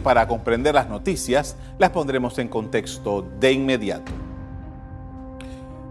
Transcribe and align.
para 0.00 0.26
comprender 0.28 0.74
las 0.74 0.88
noticias, 0.88 1.56
las 1.78 1.90
pondremos 1.90 2.38
en 2.38 2.48
contexto 2.48 3.26
de 3.40 3.52
inmediato. 3.52 4.12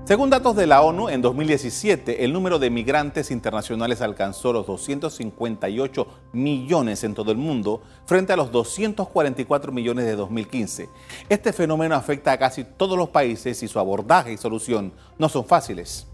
Según 0.07 0.29
datos 0.29 0.55
de 0.55 0.67
la 0.67 0.83
ONU, 0.83 1.09
en 1.09 1.21
2017 1.21 2.23
el 2.23 2.31
número 2.31 2.59
de 2.59 2.70
migrantes 2.70 3.29
internacionales 3.29 4.01
alcanzó 4.01 4.54
los 4.54 4.65
258 4.65 6.07
millones 6.31 7.04
en 7.04 7.13
todo 7.13 7.33
el 7.33 7.38
mundo 7.38 7.81
frente 8.05 8.31
a 8.31 8.38
los 8.38 8.49
244 8.54 9.73
millones 9.73 10.05
de 10.05 10.16
2015. 10.16 10.88
Este 11.28 11.52
fenómeno 11.52 11.94
afecta 11.96 12.32
a 12.32 12.38
casi 12.38 12.64
todos 12.64 12.98
los 12.98 13.10
países 13.10 13.62
y 13.64 13.68
su 13.68 13.80
abordaje 13.80 14.32
y 14.32 14.38
solución 14.38 14.94
no 15.18 15.28
son 15.28 15.44
fáciles. 15.44 16.08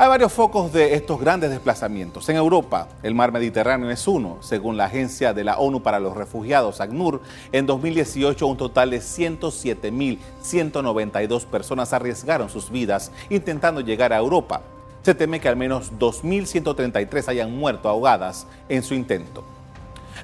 Hay 0.00 0.08
varios 0.08 0.32
focos 0.32 0.72
de 0.72 0.94
estos 0.94 1.20
grandes 1.20 1.50
desplazamientos. 1.50 2.26
En 2.30 2.36
Europa, 2.36 2.88
el 3.02 3.14
mar 3.14 3.32
Mediterráneo 3.32 3.90
es 3.90 4.08
uno. 4.08 4.38
Según 4.40 4.78
la 4.78 4.86
agencia 4.86 5.34
de 5.34 5.44
la 5.44 5.58
ONU 5.58 5.82
para 5.82 6.00
los 6.00 6.16
refugiados, 6.16 6.80
ACNUR, 6.80 7.20
en 7.52 7.66
2018 7.66 8.46
un 8.46 8.56
total 8.56 8.92
de 8.92 9.00
107.192 9.00 11.44
personas 11.44 11.92
arriesgaron 11.92 12.48
sus 12.48 12.70
vidas 12.70 13.12
intentando 13.28 13.82
llegar 13.82 14.14
a 14.14 14.16
Europa. 14.16 14.62
Se 15.02 15.14
teme 15.14 15.38
que 15.38 15.50
al 15.50 15.56
menos 15.56 15.92
2.133 15.98 17.28
hayan 17.28 17.54
muerto 17.54 17.90
ahogadas 17.90 18.46
en 18.70 18.82
su 18.82 18.94
intento. 18.94 19.44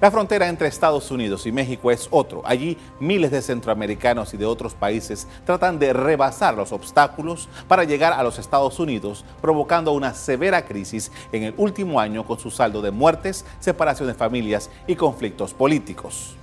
La 0.00 0.10
frontera 0.10 0.48
entre 0.48 0.68
Estados 0.68 1.10
Unidos 1.10 1.46
y 1.46 1.52
México 1.52 1.91
es 1.91 2.09
otro. 2.10 2.42
Allí 2.45 2.77
miles 3.00 3.30
de 3.30 3.41
centroamericanos 3.41 4.34
y 4.34 4.37
de 4.37 4.45
otros 4.45 4.74
países 4.74 5.27
tratan 5.46 5.78
de 5.78 5.95
rebasar 5.95 6.54
los 6.54 6.73
obstáculos 6.73 7.48
para 7.66 7.84
llegar 7.84 8.12
a 8.12 8.23
los 8.23 8.38
Estados 8.38 8.78
Unidos, 8.78 9.24
provocando 9.40 9.92
una 9.92 10.12
severa 10.12 10.66
crisis 10.66 11.10
en 11.32 11.45
el 11.45 11.54
último 11.56 11.98
año 11.98 12.27
con 12.27 12.38
su 12.38 12.51
saldo 12.51 12.82
de 12.82 12.90
muertes, 12.90 13.46
separación 13.59 14.09
de 14.09 14.14
familias 14.14 14.70
y 14.87 14.96
conflictos 14.96 15.54
políticos. 15.54 16.37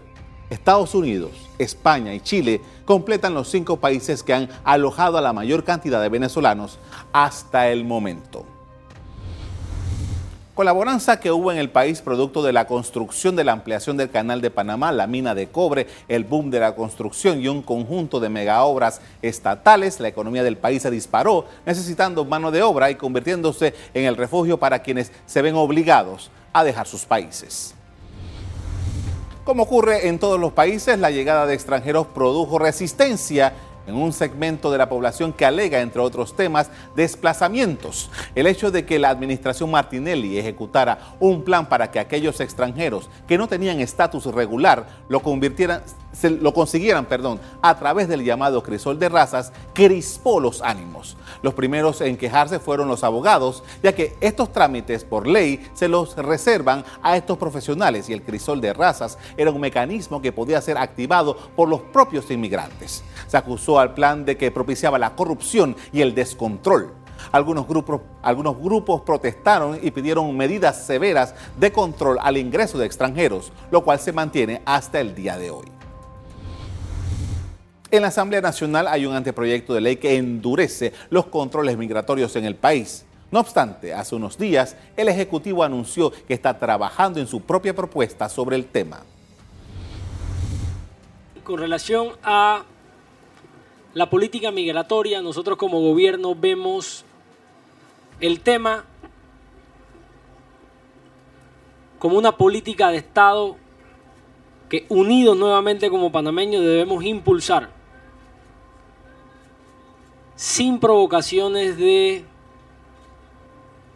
Estados 0.48 0.94
Unidos, 0.94 1.32
España 1.58 2.14
y 2.14 2.20
Chile 2.20 2.62
completan 2.84 3.34
los 3.34 3.50
cinco 3.50 3.78
países 3.78 4.22
que 4.22 4.32
han 4.32 4.48
alojado 4.64 5.18
a 5.18 5.20
la 5.20 5.32
mayor 5.32 5.64
cantidad 5.64 6.00
de 6.00 6.08
venezolanos 6.08 6.78
hasta 7.12 7.68
el 7.68 7.84
momento. 7.84 8.46
Con 10.58 10.64
la 10.64 10.72
bonanza 10.72 11.20
que 11.20 11.30
hubo 11.30 11.52
en 11.52 11.58
el 11.58 11.70
país 11.70 12.00
producto 12.00 12.42
de 12.42 12.52
la 12.52 12.66
construcción 12.66 13.36
de 13.36 13.44
la 13.44 13.52
ampliación 13.52 13.96
del 13.96 14.10
canal 14.10 14.40
de 14.40 14.50
Panamá, 14.50 14.90
la 14.90 15.06
mina 15.06 15.32
de 15.32 15.46
cobre, 15.46 15.86
el 16.08 16.24
boom 16.24 16.50
de 16.50 16.58
la 16.58 16.74
construcción 16.74 17.40
y 17.40 17.46
un 17.46 17.62
conjunto 17.62 18.18
de 18.18 18.28
megaobras 18.28 19.00
estatales, 19.22 20.00
la 20.00 20.08
economía 20.08 20.42
del 20.42 20.56
país 20.56 20.82
se 20.82 20.90
disparó, 20.90 21.44
necesitando 21.64 22.24
mano 22.24 22.50
de 22.50 22.64
obra 22.64 22.90
y 22.90 22.96
convirtiéndose 22.96 23.72
en 23.94 24.06
el 24.06 24.16
refugio 24.16 24.58
para 24.58 24.82
quienes 24.82 25.12
se 25.26 25.42
ven 25.42 25.54
obligados 25.54 26.32
a 26.52 26.64
dejar 26.64 26.88
sus 26.88 27.04
países. 27.04 27.76
Como 29.44 29.62
ocurre 29.62 30.08
en 30.08 30.18
todos 30.18 30.40
los 30.40 30.52
países, 30.54 30.98
la 30.98 31.12
llegada 31.12 31.46
de 31.46 31.54
extranjeros 31.54 32.08
produjo 32.08 32.58
resistencia 32.58 33.54
en 33.88 33.96
un 33.96 34.12
segmento 34.12 34.70
de 34.70 34.78
la 34.78 34.88
población 34.88 35.32
que 35.32 35.44
alega, 35.44 35.80
entre 35.80 36.00
otros 36.00 36.36
temas, 36.36 36.70
desplazamientos. 36.94 38.10
El 38.34 38.46
hecho 38.46 38.70
de 38.70 38.84
que 38.84 38.98
la 38.98 39.08
administración 39.08 39.70
Martinelli 39.70 40.38
ejecutara 40.38 41.16
un 41.18 41.42
plan 41.42 41.68
para 41.68 41.90
que 41.90 41.98
aquellos 41.98 42.40
extranjeros 42.40 43.08
que 43.26 43.38
no 43.38 43.48
tenían 43.48 43.80
estatus 43.80 44.26
regular 44.26 44.86
lo 45.08 45.20
convirtieran 45.20 45.82
se 46.12 46.30
lo 46.30 46.52
consiguieran, 46.52 47.06
perdón, 47.06 47.40
a 47.62 47.78
través 47.78 48.08
del 48.08 48.24
llamado 48.24 48.62
crisol 48.62 48.98
de 48.98 49.08
razas, 49.08 49.52
crispó 49.72 50.40
los 50.40 50.62
ánimos. 50.62 51.16
Los 51.42 51.54
primeros 51.54 52.00
en 52.00 52.16
quejarse 52.16 52.58
fueron 52.58 52.88
los 52.88 53.04
abogados, 53.04 53.62
ya 53.82 53.94
que 53.94 54.16
estos 54.20 54.52
trámites 54.52 55.04
por 55.04 55.26
ley 55.26 55.68
se 55.74 55.88
los 55.88 56.16
reservan 56.16 56.84
a 57.02 57.16
estos 57.16 57.38
profesionales 57.38 58.08
y 58.08 58.12
el 58.12 58.22
crisol 58.22 58.60
de 58.60 58.72
razas 58.72 59.18
era 59.36 59.50
un 59.50 59.60
mecanismo 59.60 60.22
que 60.22 60.32
podía 60.32 60.60
ser 60.60 60.78
activado 60.78 61.36
por 61.54 61.68
los 61.68 61.80
propios 61.80 62.30
inmigrantes. 62.30 63.04
Se 63.26 63.36
acusó 63.36 63.78
al 63.78 63.94
plan 63.94 64.24
de 64.24 64.36
que 64.36 64.50
propiciaba 64.50 64.98
la 64.98 65.14
corrupción 65.14 65.76
y 65.92 66.00
el 66.00 66.14
descontrol. 66.14 66.94
Algunos 67.32 67.66
grupos, 67.66 68.00
algunos 68.22 68.58
grupos 68.58 69.02
protestaron 69.02 69.78
y 69.82 69.90
pidieron 69.90 70.34
medidas 70.36 70.86
severas 70.86 71.34
de 71.58 71.72
control 71.72 72.18
al 72.20 72.36
ingreso 72.36 72.78
de 72.78 72.86
extranjeros, 72.86 73.52
lo 73.70 73.82
cual 73.84 73.98
se 73.98 74.12
mantiene 74.12 74.62
hasta 74.64 75.00
el 75.00 75.14
día 75.14 75.36
de 75.36 75.50
hoy. 75.50 75.77
En 77.90 78.02
la 78.02 78.08
Asamblea 78.08 78.42
Nacional 78.42 78.86
hay 78.86 79.06
un 79.06 79.14
anteproyecto 79.14 79.72
de 79.72 79.80
ley 79.80 79.96
que 79.96 80.16
endurece 80.16 80.92
los 81.08 81.26
controles 81.26 81.78
migratorios 81.78 82.36
en 82.36 82.44
el 82.44 82.54
país. 82.54 83.06
No 83.30 83.40
obstante, 83.40 83.94
hace 83.94 84.14
unos 84.14 84.36
días 84.36 84.76
el 84.94 85.08
Ejecutivo 85.08 85.64
anunció 85.64 86.10
que 86.10 86.34
está 86.34 86.58
trabajando 86.58 87.18
en 87.18 87.26
su 87.26 87.40
propia 87.40 87.74
propuesta 87.74 88.28
sobre 88.28 88.56
el 88.56 88.66
tema. 88.66 89.04
Con 91.44 91.58
relación 91.58 92.08
a 92.22 92.64
la 93.94 94.10
política 94.10 94.50
migratoria, 94.50 95.22
nosotros 95.22 95.56
como 95.56 95.80
gobierno 95.80 96.34
vemos 96.34 97.06
el 98.20 98.40
tema 98.40 98.84
como 101.98 102.18
una 102.18 102.32
política 102.36 102.90
de 102.90 102.98
Estado 102.98 103.56
que 104.68 104.84
unidos 104.90 105.38
nuevamente 105.38 105.88
como 105.88 106.12
panameños 106.12 106.60
debemos 106.62 107.02
impulsar 107.02 107.77
sin 110.38 110.78
provocaciones 110.78 111.76
de 111.76 112.24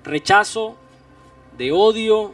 rechazo, 0.02 0.74
de 1.56 1.70
odio, 1.70 2.32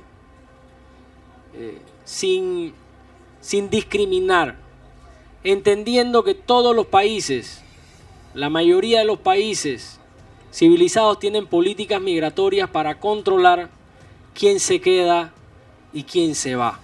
eh, 1.52 1.78
sin, 2.06 2.72
sin 3.42 3.68
discriminar, 3.68 4.56
entendiendo 5.44 6.24
que 6.24 6.32
todos 6.32 6.74
los 6.74 6.86
países, 6.86 7.62
la 8.32 8.48
mayoría 8.48 9.00
de 9.00 9.04
los 9.04 9.18
países 9.18 10.00
civilizados 10.54 11.18
tienen 11.18 11.46
políticas 11.46 12.00
migratorias 12.00 12.70
para 12.70 12.98
controlar 12.98 13.68
quién 14.32 14.58
se 14.58 14.80
queda 14.80 15.34
y 15.92 16.04
quién 16.04 16.34
se 16.34 16.56
va. 16.56 16.80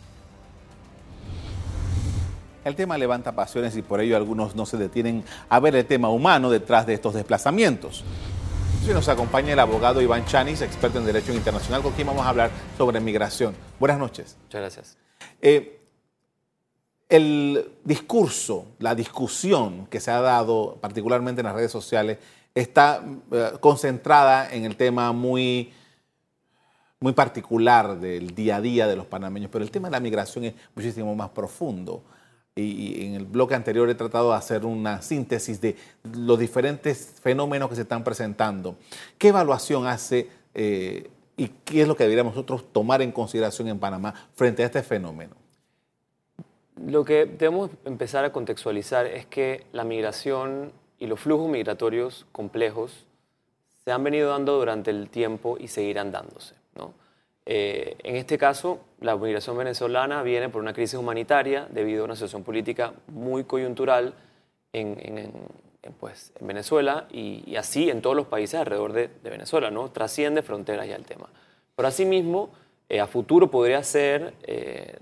El 2.65 2.77
tema 2.77 2.97
levanta 2.97 3.33
pasiones 3.33 3.77
y 3.77 3.83
por 3.83 4.01
ello 4.01 4.17
algunos 4.17 4.57
no 4.57 4.65
se 4.65 4.79
detienen 4.79 5.23
a 5.51 5.61
ver 5.61 5.77
el 5.77 5.85
tema 5.85 6.09
humano 6.09 6.51
detrás 6.51 6.87
de 6.87 6.95
estos 6.95 7.13
desplazamientos. 7.13 8.03
Hoy 8.87 8.95
nos 8.95 9.09
acompaña 9.09 9.53
el 9.53 9.59
abogado 9.59 10.01
Iván 10.01 10.25
Chanis, 10.25 10.63
experto 10.63 10.99
en 10.99 11.05
Derecho 11.05 11.33
Internacional, 11.35 11.83
con 11.83 11.93
quien 11.93 12.07
vamos 12.07 12.25
a 12.25 12.31
hablar 12.31 12.51
sobre 12.79 13.01
migración. 13.01 13.55
Buenas 13.79 13.99
noches. 13.99 14.37
Muchas 14.45 14.61
gracias. 14.61 14.97
Eh, 15.43 15.79
el 17.11 17.71
discurso, 17.85 18.67
la 18.79 18.95
discusión 18.95 19.87
que 19.87 20.01
se 20.01 20.11
ha 20.11 20.23
dado, 20.23 20.79
particularmente 20.81 21.43
en 21.43 21.47
las 21.47 21.55
redes 21.55 21.71
sociales, 21.71 22.17
está 22.55 23.03
eh, 23.31 23.53
concentrada 23.61 24.51
en 24.51 24.65
el 24.65 24.77
tema 24.77 25.13
muy, 25.13 25.71
muy 26.99 27.13
particular 27.13 28.01
del 28.01 28.35
día 28.35 28.57
a 28.57 28.61
día 28.63 28.87
de 28.87 28.97
los 28.97 29.05
panameños, 29.05 29.51
pero 29.53 29.63
el 29.65 29.71
tema 29.71 29.89
de 29.89 29.93
la 29.93 30.01
migración 30.01 30.45
es 30.45 30.55
muchísimo 30.75 31.15
más 31.15 31.29
profundo. 31.29 32.03
Y, 32.57 33.07
en 33.07 33.15
el 33.15 33.25
bloque 33.25 33.57
anterior 33.57 33.91
he 33.91 33.97
tratado 33.97 34.31
de 34.31 34.37
hacer 34.37 34.65
una 34.65 35.03
síntesis 35.03 35.61
de 35.61 35.77
los 36.05 36.39
diferentes 36.39 37.15
fenómenos 37.21 37.69
que 37.69 37.75
se 37.75 37.83
están 37.83 38.05
presentando. 38.05 38.77
¿Qué 39.19 39.29
evaluación 39.29 39.89
hace 39.89 40.29
eh, 40.55 41.11
y 41.37 41.49
qué 41.65 41.83
es 41.83 41.89
lo 41.89 41.97
que 41.97 42.05
deberíamos 42.05 42.35
nosotros 42.35 42.65
tomar 42.73 43.03
en 43.03 43.11
consideración 43.11 43.67
en 43.67 43.81
Panamá 43.81 44.15
frente 44.37 44.63
a 44.63 44.67
este 44.67 44.85
fenómeno? 44.85 45.35
Lo 46.87 47.05
que 47.05 47.27
debemos 47.27 47.71
empezar 47.85 48.25
a 48.25 48.31
contextualizar 48.31 49.07
es 49.07 49.27
que 49.27 49.67
la 49.73 49.83
migración 49.83 50.73
y 51.01 51.09
los 51.09 51.19
flujos 51.19 51.49
migratorios 51.51 52.25
complejos 52.31 53.05
se 53.85 53.91
han 53.91 54.05
venido 54.05 54.31
dando 54.31 54.59
durante 54.59 54.93
el 54.93 55.11
tiempo 55.11 55.57
y 55.59 55.67
seguirán 55.67 56.13
dándose. 56.13 56.55
Eh, 57.47 57.97
en 58.03 58.17
este 58.17 58.39
caso, 58.39 58.81
la 59.01 59.17
migración 59.17 59.57
venezolana 59.57 60.23
viene 60.23 60.49
por 60.49 60.63
una 60.63 60.73
crisis 60.73 60.99
humanitaria 60.99 61.67
debido 61.71 62.03
a 62.03 62.05
una 62.07 62.15
situación 62.15 62.43
política 62.43 62.95
muy 63.09 63.45
coyuntural 63.45 64.15
en, 64.73 65.31
pues, 66.01 66.33
en 66.41 66.47
Venezuela 66.47 67.07
y, 67.11 67.57
así 67.57 67.91
en 67.91 68.01
todos 68.01 68.17
los 68.17 68.27
países 68.27 68.61
alrededor 68.61 68.93
de, 68.93 69.11
Venezuela, 69.23 69.71
¿no? 69.71 69.91
Trasciende 69.91 70.43
fronteras 70.43 70.89
ya 70.89 70.97
el 70.97 71.05
tema. 71.05 71.29
Pero 71.77 71.89
asimismo, 71.89 72.51
eh, 72.89 73.01
a 73.01 73.07
futuro 73.07 73.51
podría 73.51 73.83
ser 73.83 74.35
eh, 74.43 74.97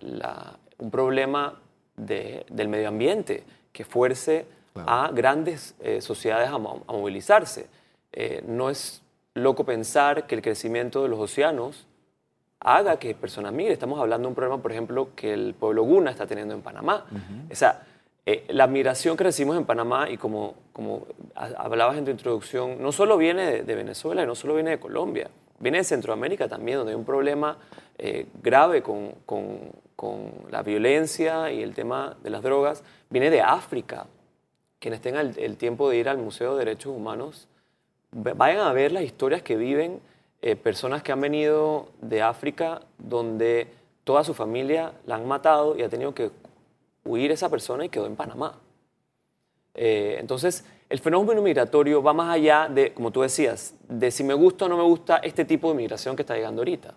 un 0.78 0.90
problema 0.90 1.60
del 1.96 2.68
medio 2.68 2.88
ambiente 2.88 3.44
que 3.72 3.84
fuerce 3.84 4.46
a 4.74 5.10
grandes 5.12 5.74
eh, 5.80 6.00
sociedades 6.00 6.48
a, 6.48 6.58
movilizarse. 6.58 7.66
Eh, 8.12 8.42
no 8.46 8.70
es 8.70 9.02
loco 9.34 9.64
pensar 9.64 10.26
que 10.26 10.34
el 10.34 10.42
crecimiento 10.42 11.02
de 11.02 11.08
los 11.08 11.18
océanos 11.18 11.86
haga 12.64 12.98
que 12.98 13.14
personas 13.14 13.52
migren. 13.52 13.72
Estamos 13.72 14.00
hablando 14.00 14.26
de 14.26 14.30
un 14.30 14.34
problema, 14.34 14.62
por 14.62 14.72
ejemplo, 14.72 15.08
que 15.14 15.32
el 15.32 15.54
pueblo 15.54 15.82
Guna 15.82 16.10
está 16.10 16.26
teniendo 16.26 16.54
en 16.54 16.62
Panamá. 16.62 17.04
O 17.50 17.54
sea, 17.54 17.82
eh, 18.24 18.44
la 18.48 18.66
migración 18.66 19.16
que 19.16 19.24
recibimos 19.24 19.56
en 19.56 19.64
Panamá, 19.64 20.08
y 20.08 20.16
como, 20.16 20.54
como 20.72 21.06
hablabas 21.34 21.98
en 21.98 22.04
tu 22.04 22.10
introducción, 22.10 22.80
no 22.80 22.92
solo 22.92 23.16
viene 23.16 23.62
de, 23.62 23.74
Venezuela 23.74 24.22
y 24.22 24.26
no 24.26 24.34
solo 24.34 24.54
viene 24.54 24.70
de 24.70 24.80
Colombia, 24.80 25.28
viene 25.58 25.78
de 25.78 25.84
Centroamérica 25.84 26.48
también, 26.48 26.78
donde 26.78 26.92
hay 26.92 26.98
un 26.98 27.04
problema 27.04 27.58
grave 28.42 28.82
con, 28.82 29.12
con, 29.26 29.72
con 30.02 30.32
la 30.50 30.64
violencia 30.64 31.52
y 31.52 31.62
el 31.62 31.74
tema 31.74 32.16
de 32.24 32.30
las 32.30 32.42
drogas, 32.42 32.82
viene 33.08 33.30
de 33.30 33.40
África, 33.40 34.06
quienes 34.80 35.00
tengan 35.00 35.32
el, 35.36 35.56
tiempo 35.56 35.88
de 35.88 35.96
ir 35.98 36.08
al 36.08 36.18
Museo 36.18 36.56
de 36.56 36.64
Derechos 36.64 36.92
Humanos, 36.96 37.46
vayan 38.10 38.66
a 38.66 38.72
ver 38.72 38.90
las 38.90 39.04
historias 39.04 39.42
que 39.42 39.56
viven 39.56 40.00
eh, 40.42 40.56
personas 40.56 41.04
que 41.04 41.12
han 41.12 41.20
venido 41.20 41.88
de 42.00 42.20
África, 42.20 42.82
donde 42.98 43.68
toda 44.02 44.24
su 44.24 44.34
familia 44.34 44.92
la 45.06 45.14
han 45.14 45.26
matado 45.26 45.76
y 45.76 45.82
ha 45.82 45.88
tenido 45.88 46.14
que 46.14 46.32
huir 47.04 47.30
esa 47.30 47.48
persona 47.48 47.84
y 47.84 47.88
quedó 47.88 48.06
en 48.06 48.16
Panamá. 48.16 48.58
Eh, 49.74 50.16
entonces, 50.18 50.64
el 50.90 50.98
fenómeno 50.98 51.42
migratorio 51.42 52.02
va 52.02 52.12
más 52.12 52.34
allá 52.34 52.68
de, 52.68 52.92
como 52.92 53.12
tú 53.12 53.22
decías, 53.22 53.74
de 53.88 54.10
si 54.10 54.24
me 54.24 54.34
gusta 54.34 54.64
o 54.64 54.68
no 54.68 54.76
me 54.76 54.82
gusta 54.82 55.18
este 55.18 55.44
tipo 55.44 55.68
de 55.70 55.76
migración 55.76 56.16
que 56.16 56.22
está 56.22 56.34
llegando 56.34 56.62
ahorita. 56.62 56.94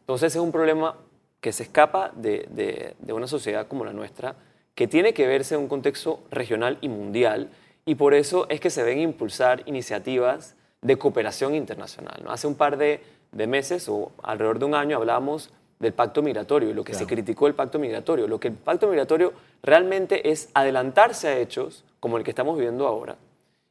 Entonces, 0.00 0.34
es 0.36 0.40
un 0.40 0.52
problema 0.52 0.96
que 1.40 1.52
se 1.52 1.62
escapa 1.62 2.12
de, 2.14 2.94
de 2.98 3.12
una 3.14 3.26
sociedad 3.26 3.66
como 3.66 3.86
la 3.86 3.94
nuestra, 3.94 4.36
que 4.74 4.86
tiene 4.86 5.14
que 5.14 5.26
verse 5.26 5.54
en 5.54 5.62
un 5.62 5.68
contexto 5.68 6.20
regional 6.30 6.76
y 6.82 6.90
mundial, 6.90 7.48
y 7.86 7.94
por 7.94 8.12
eso 8.12 8.46
es 8.50 8.60
que 8.60 8.68
se 8.68 8.82
ven 8.82 8.98
impulsar 9.00 9.62
iniciativas 9.66 10.54
de 10.84 10.98
cooperación 10.98 11.54
internacional. 11.54 12.20
¿no? 12.22 12.30
Hace 12.30 12.46
un 12.46 12.54
par 12.54 12.76
de, 12.76 13.00
meses 13.32 13.88
o 13.88 14.12
alrededor 14.22 14.60
de 14.60 14.66
un 14.66 14.74
año 14.76 14.96
hablamos 14.96 15.50
del 15.80 15.92
pacto 15.92 16.22
migratorio 16.22 16.70
y 16.70 16.74
lo 16.74 16.84
que 16.84 16.94
se 16.94 17.06
criticó 17.06 17.48
el 17.48 17.54
pacto 17.54 17.80
migratorio. 17.80 18.28
Lo 18.28 18.38
que 18.38 18.48
el 18.48 18.54
pacto 18.54 18.86
migratorio 18.86 19.32
realmente 19.62 20.30
es 20.30 20.50
adelantarse 20.54 21.26
a 21.26 21.38
hechos 21.38 21.84
como 21.98 22.16
el 22.16 22.22
que 22.22 22.30
estamos 22.30 22.56
viviendo 22.56 22.86
ahora. 22.86 23.16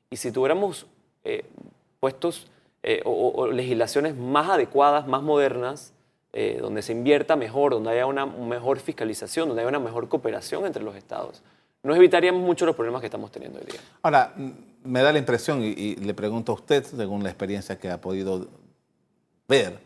Y 0.09 0.17
si 0.17 0.31
tuviéramos 0.31 0.85
eh, 1.23 1.45
puestos 1.99 2.47
eh, 2.81 3.01
o, 3.05 3.47
legislaciones 3.47 4.17
más 4.17 4.49
adecuadas, 4.49 5.07
más 5.07 5.21
modernas, 5.21 5.93
eh, 6.33 6.57
donde 6.59 6.81
se 6.81 6.91
invierta 6.91 7.35
mejor, 7.35 7.73
donde 7.73 7.91
haya 7.91 8.07
una 8.07 8.25
mejor 8.25 8.79
fiscalización, 8.79 9.47
donde 9.47 9.61
haya 9.61 9.69
una 9.69 9.79
mejor 9.79 10.09
cooperación 10.09 10.65
entre 10.65 10.83
los 10.83 10.95
estados. 10.95 11.43
Nos 11.83 11.95
evitaríamos 11.95 12.41
mucho 12.41 12.65
los 12.65 12.75
problemas 12.75 13.01
que 13.01 13.07
estamos 13.07 13.31
teniendo 13.31 13.59
hoy 13.59 13.65
día. 13.65 13.79
Ahora, 14.01 14.33
me 14.83 15.01
da 15.01 15.11
la 15.11 15.19
impresión, 15.19 15.61
y, 15.63 15.95
le 15.95 16.13
pregunto 16.13 16.51
a 16.51 16.55
usted, 16.55 16.83
según 16.83 17.23
la 17.23 17.29
experiencia 17.29 17.79
que 17.79 17.89
ha 17.89 17.99
podido 17.99 18.47
ver, 19.47 19.79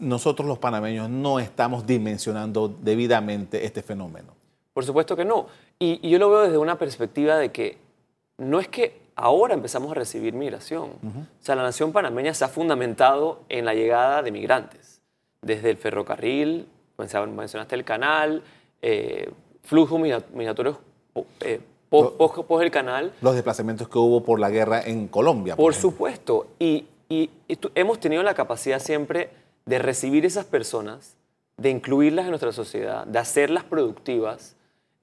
nosotros 0.00 0.48
los 0.48 0.58
panameños 0.58 1.08
no 1.08 1.38
estamos 1.38 1.86
dimensionando 1.86 2.68
debidamente 2.68 3.64
este 3.64 3.82
fenómeno. 3.82 4.34
Por 4.72 4.84
supuesto 4.84 5.16
que 5.16 5.24
no. 5.24 5.46
Y, 5.78 6.06
yo 6.08 6.18
lo 6.18 6.30
veo 6.30 6.42
desde 6.42 6.58
una 6.58 6.78
perspectiva 6.78 7.36
de 7.36 7.50
que 7.50 7.78
no 8.38 8.60
es 8.60 8.68
que 8.68 9.00
ahora 9.14 9.54
empezamos 9.54 9.90
a 9.92 9.94
recibir 9.94 10.34
migración. 10.34 10.90
O 11.02 11.44
sea, 11.44 11.54
la 11.54 11.62
nación 11.62 11.92
panameña 11.92 12.34
se 12.34 12.44
ha 12.44 12.48
fundamentado 12.48 13.40
en 13.48 13.64
la 13.64 13.74
llegada 13.74 14.22
de 14.22 14.30
migrantes 14.30 15.00
desde 15.40 15.70
el 15.70 15.76
ferrocarril, 15.76 16.66
mencionaste 16.98 17.74
el 17.74 17.84
canal, 17.84 18.42
eh, 18.82 19.30
flujos 19.62 20.00
migratorios 20.00 20.78
eh, 21.40 21.60
post, 21.88 22.62
el 22.62 22.70
canal. 22.70 23.12
Los 23.20 23.34
desplazamientos 23.34 23.88
que 23.88 23.98
hubo 23.98 24.22
por 24.22 24.40
la 24.40 24.50
guerra 24.50 24.82
en 24.82 25.08
Colombia. 25.08 25.56
Por, 25.56 25.74
supuesto, 25.74 26.48
y, 26.58 26.86
hemos 27.74 28.00
tenido 28.00 28.22
la 28.22 28.34
capacidad 28.34 28.78
siempre 28.80 29.30
de 29.64 29.78
recibir 29.78 30.24
esas 30.24 30.44
personas, 30.44 31.16
de 31.56 31.70
incluirlas 31.70 32.24
en 32.24 32.30
nuestra 32.30 32.52
sociedad, 32.52 33.06
de 33.06 33.18
hacerlas 33.18 33.64
productivas 33.64 34.56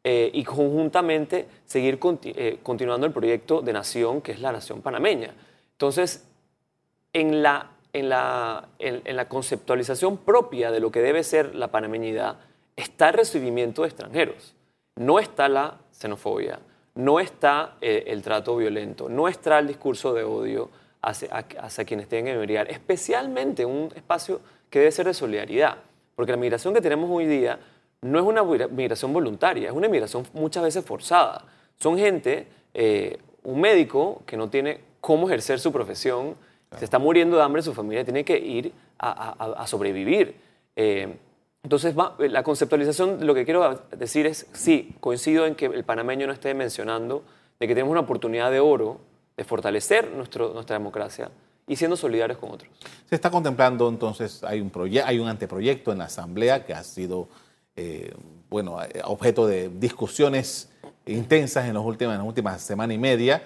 eh, 0.04 0.30
y 0.34 0.44
conjuntamente 0.44 1.48
seguir 1.66 2.00
continuando 2.00 3.08
el 3.08 3.14
proyecto 3.14 3.62
de 3.62 3.74
nación 3.74 4.22
que 4.22 4.34
es 4.34 4.40
la 4.40 4.52
nación 4.52 4.82
panameña. 4.82 5.34
Entonces, 5.72 6.26
en 7.14 7.42
la 7.42 7.74
en 7.94 8.10
la, 8.10 8.68
en, 8.80 9.16
la 9.16 9.30
conceptualización 9.30 10.18
propia 10.18 10.72
de 10.72 10.80
lo 10.80 10.92
que 10.92 11.02
debe 11.02 11.24
ser 11.24 11.54
la 11.56 11.70
panameñidad 11.70 12.38
está 12.76 13.10
el 13.10 13.14
recibimiento 13.14 13.84
de 13.84 13.90
extranjeros. 13.90 14.56
No 14.96 15.20
está 15.20 15.48
la 15.48 15.78
xenofobia, 15.92 16.60
no 16.96 17.20
está 17.20 17.76
eh, 17.82 18.04
el 18.08 18.22
trato 18.22 18.56
violento, 18.56 19.10
no 19.10 19.28
está 19.28 19.60
el 19.60 19.68
discurso 19.68 20.14
de 20.14 20.24
odio 20.24 20.70
hacia, 21.02 21.30
hacia 21.36 21.86
quienes 21.86 22.08
tienen 22.08 22.26
que 22.26 22.34
emigrar, 22.34 22.70
especialmente 22.70 23.66
un 23.66 23.92
espacio 23.96 24.42
que 24.70 24.80
debe 24.80 24.92
ser 24.92 25.06
de 25.06 25.14
solidaridad, 25.14 25.78
porque 26.16 26.32
la 26.32 26.38
migración 26.38 26.74
que 26.74 26.82
tenemos 26.82 27.10
hoy 27.10 27.26
día 27.26 27.60
no 28.02 28.20
es 28.20 28.26
una 28.26 28.44
migración 28.44 29.14
voluntaria, 29.14 29.70
es 29.70 29.74
una 29.74 29.88
migración 29.88 30.26
muchas 30.34 30.64
veces 30.64 30.86
forzada. 30.86 31.46
Son 31.80 31.98
gente, 31.98 32.48
eh, 32.74 33.18
un 33.44 33.60
médico 33.60 34.22
que 34.26 34.38
no 34.38 34.50
tiene 34.50 34.82
cómo 35.02 35.28
ejercer 35.28 35.60
su 35.60 35.72
profesión, 35.72 36.36
se 36.78 36.86
está 36.86 37.00
muriendo 37.00 37.38
de 37.38 37.44
hambre, 37.44 37.62
su 37.62 37.74
familia 37.74 38.04
tiene 38.04 38.24
que 38.26 38.38
ir 38.38 38.74
a, 38.98 39.66
sobrevivir. 39.68 40.36
Eh, 40.76 41.16
entonces, 41.64 41.96
la 42.20 42.44
conceptualización, 42.44 43.26
lo 43.26 43.34
que 43.34 43.46
quiero 43.46 43.84
decir 43.98 44.26
es, 44.26 44.48
sí, 44.52 44.94
coincido 45.00 45.46
en 45.46 45.56
que 45.56 45.68
el 45.68 45.86
panameño 45.86 46.28
no 46.28 46.34
esté 46.34 46.54
mencionando 46.54 47.24
de 47.58 47.68
que 47.68 47.74
tenemos 47.74 47.92
una 47.92 48.02
oportunidad 48.02 48.52
de 48.52 48.60
oro 48.60 49.00
de 49.38 49.46
fortalecer 49.46 50.12
nuestro, 50.12 50.54
nuestra 50.54 50.78
democracia 50.78 51.32
y 51.66 51.78
siendo 51.78 51.96
solidarios 51.96 52.38
con 52.38 52.52
otros. 52.52 52.70
Se 53.08 53.16
está 53.16 53.32
contemplando 53.32 53.88
entonces, 53.88 54.44
hay 54.44 54.60
un, 54.60 54.72
hay 55.06 55.20
un 55.20 55.28
anteproyecto 55.30 55.94
en 55.94 56.00
la 56.00 56.06
Asamblea 56.06 56.66
que 56.66 56.74
ha 56.74 56.84
sido, 56.84 57.30
eh, 57.78 58.14
bueno, 58.50 58.78
objeto 59.06 59.48
de 59.48 59.70
discusiones 59.70 60.70
intensas 61.06 61.66
en, 61.66 61.76
los 61.76 61.86
últimos, 61.86 62.14
en 62.14 62.20
las 62.20 62.28
últimas 62.28 62.62
semana 62.62 62.94
y 62.94 62.98
media 62.98 63.42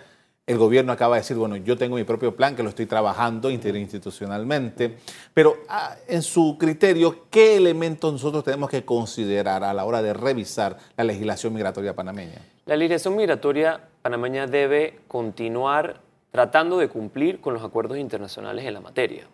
el 0.48 0.58
gobierno 0.58 0.94
acaba 0.94 1.16
de 1.16 1.22
decir, 1.22 1.36
bueno, 1.36 1.58
yo 1.58 1.78
tengo 1.78 1.98
mi 1.98 2.06
propio 2.06 2.34
plan 2.34 2.56
que 2.56 2.64
lo 2.64 2.70
estoy 2.70 2.86
trabajando 2.86 3.52
interinstitucionalmente, 3.52 4.96
pero 5.34 5.58
ah, 5.68 5.94
en 6.08 6.24
su 6.24 6.58
criterio, 6.58 7.26
¿qué 7.30 7.58
elementos 7.58 8.14
nosotros 8.14 8.46
tenemos 8.46 8.70
que 8.70 8.86
considerar 8.86 9.66
a 9.66 9.74
la 9.74 9.84
hora 9.84 10.02
de 10.02 10.14
revisar 10.14 10.78
la 10.96 11.04
legislación 11.04 11.54
migratoria 11.54 11.94
panameña? 11.94 12.42
La 12.66 12.78
legislación 12.78 13.18
migratoria 13.18 13.82
panameña 14.02 14.48
debe 14.48 15.00
continuar 15.10 16.00
tratando 16.32 16.78
de 16.78 16.88
cumplir 16.88 17.42
con 17.42 17.54
los 17.54 17.64
acuerdos 17.64 17.98
internacionales 17.98 18.64
en 18.64 18.74
la 18.74 18.80
materia. 18.80 19.28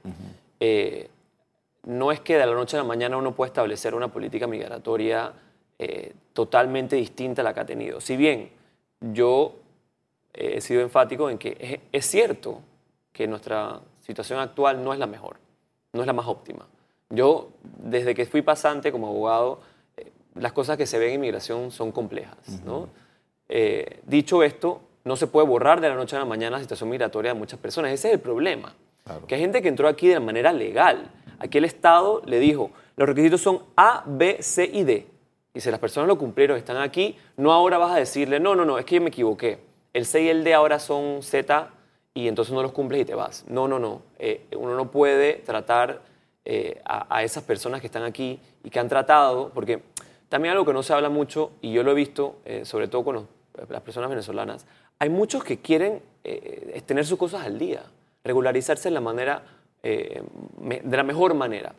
Eh, 0.60 1.10
no 1.86 2.12
es 2.12 2.22
que 2.22 2.38
de 2.38 2.46
la 2.46 2.54
noche 2.54 2.76
a 2.76 2.80
la 2.80 2.88
mañana 2.88 3.18
uno 3.18 3.36
pueda 3.36 3.50
establecer 3.50 3.94
una 3.94 4.08
política 4.08 4.48
migratoria 4.48 5.32
eh, 5.78 6.14
totalmente 6.34 6.96
distinta 6.96 7.42
a 7.42 7.46
la 7.46 7.54
que 7.54 7.60
ha 7.60 7.66
tenido. 7.66 8.02
Si 8.02 8.18
bien 8.18 8.50
yo 9.02 9.56
he 10.34 10.62
sido 10.62 10.82
enfático 10.82 11.30
en 11.30 11.38
que 11.38 11.82
es, 11.92 12.06
cierto 12.06 12.62
que 13.12 13.28
nuestra 13.28 13.82
situación 14.02 14.40
actual 14.40 14.84
no 14.84 14.94
es 14.94 15.00
la 15.00 15.08
mejor, 15.08 15.38
no 15.94 16.02
es 16.02 16.08
la 16.08 16.14
más 16.14 16.28
óptima. 16.28 16.66
Yo, 17.10 17.50
desde 17.62 18.16
que 18.16 18.26
fui 18.26 18.42
pasante 18.42 18.92
como 18.92 19.08
abogado, 19.08 19.60
eh, 19.98 20.12
las 20.36 20.52
cosas 20.52 20.78
que 20.78 20.88
se 20.88 20.98
ven 20.98 21.10
en 21.10 21.16
inmigración 21.16 21.70
son 21.70 21.92
complejas. 21.92 22.62
¿no? 22.66 22.90
Eh, 23.48 24.00
dicho 24.08 24.42
esto, 24.42 24.82
no 25.04 25.16
se 25.16 25.28
puede 25.28 25.46
borrar 25.46 25.82
de 25.82 25.90
la 25.90 25.96
noche 25.96 26.16
a 26.16 26.20
la 26.20 26.26
mañana 26.26 26.58
la 26.58 26.64
situación 26.64 26.90
migratoria 26.90 27.34
de 27.34 27.40
muchas 27.40 27.60
personas. 27.60 27.92
Ese 27.92 28.08
es 28.08 28.14
el 28.16 28.20
problema. 28.20 28.74
Que 29.28 29.36
hay 29.36 29.42
gente 29.42 29.62
que 29.62 29.68
entró 29.68 29.88
aquí 29.88 30.08
de 30.08 30.20
manera 30.20 30.54
legal. 30.54 31.12
Aquí 31.38 31.58
el 31.58 31.66
Estado 31.66 32.22
le 32.26 32.40
dijo, 32.40 32.72
los 32.96 33.08
requisitos 33.08 33.42
son 33.42 33.64
A, 33.76 34.04
B, 34.08 34.38
C 34.42 34.70
y 34.72 34.84
D. 34.84 35.08
Y 35.54 35.60
si 35.60 35.70
las 35.70 35.80
personas 35.80 36.08
lo 36.08 36.18
cumplieron, 36.18 36.58
están 36.58 36.78
aquí, 36.78 37.18
no 37.38 37.52
ahora 37.52 37.78
vas 37.78 37.92
a 37.92 37.98
decirle, 37.98 38.40
no, 38.40 38.56
no, 38.56 38.66
no, 38.66 38.80
es 38.80 38.86
que 38.86 38.96
yo 38.96 39.02
me 39.02 39.10
equivoqué. 39.10 39.60
El 39.94 40.06
C 40.06 40.24
y 40.24 40.30
el 40.30 40.44
D 40.44 40.54
ahora 40.54 40.80
son 40.80 41.22
Z 41.22 41.70
y 42.14 42.28
entonces 42.28 42.54
no 42.54 42.62
los 42.62 42.72
cumples 42.72 43.02
y 43.02 43.06
te 43.06 43.16
vas. 43.16 43.46
No, 43.48 43.68
no, 43.68 43.80
no. 43.80 44.02
Eh, 44.20 44.46
uno 44.58 44.76
no 44.76 44.92
puede 44.92 45.36
tratar 45.36 46.02
eh, 46.46 46.82
a, 46.86 47.24
esas 47.24 47.44
personas 47.44 47.80
que 47.80 47.88
están 47.88 48.04
aquí 48.04 48.40
y 48.64 48.70
que 48.70 48.80
han 48.80 48.90
tratado, 48.90 49.52
porque 49.54 49.82
también 50.30 50.52
algo 50.54 50.66
que 50.66 50.74
no 50.74 50.84
se 50.84 50.94
habla 50.94 51.10
mucho, 51.10 51.52
y 51.62 51.72
yo 51.72 51.84
lo 51.84 51.92
he 51.92 51.96
visto, 51.96 52.38
eh, 52.46 52.66
sobre 52.66 52.88
todo 52.88 53.04
con 53.04 53.28
las 53.70 53.82
personas 53.82 54.10
venezolanas, 54.10 54.66
hay 55.00 55.10
muchos 55.10 55.44
que 55.44 55.60
quieren 55.60 56.02
tener 56.86 57.06
sus 57.06 57.20
cosas 57.20 57.46
al 57.46 57.60
día, 57.60 57.84
regularizarse 58.24 58.88
de 58.88 58.94
la, 58.94 59.02
manera, 59.02 59.44
de 59.82 60.24
la 60.90 61.04
mejor 61.04 61.34
manera. 61.34 61.76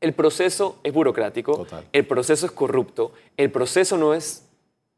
El 0.00 0.14
proceso 0.14 0.78
es 0.82 0.92
burocrático, 0.92 1.66
el 1.92 2.06
proceso 2.06 2.46
es 2.46 2.52
corrupto, 2.52 3.12
el 3.36 3.52
proceso 3.52 3.98
no 3.98 4.14
es 4.14 4.48